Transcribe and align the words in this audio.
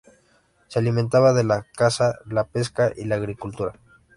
Se 0.67 0.79
alimentaban 0.79 1.35
de 1.35 1.43
la 1.43 1.67
caza, 1.75 2.15
la 2.25 2.45
pesca 2.47 2.91
y 2.97 3.03
la 3.05 3.17
agricultura. 3.17 3.73